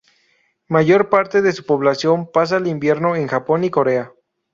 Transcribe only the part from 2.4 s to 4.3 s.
el invierno en Japón y Corea.